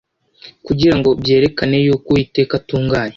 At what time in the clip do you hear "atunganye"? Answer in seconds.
2.59-3.09